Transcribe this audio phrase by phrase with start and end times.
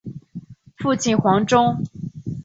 [0.77, 1.83] 父亲黄中。